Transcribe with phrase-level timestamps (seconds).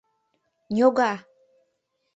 [0.75, 1.11] —Ньога!